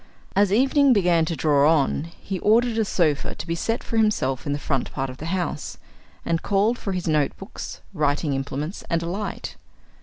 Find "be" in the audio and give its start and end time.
3.45-3.53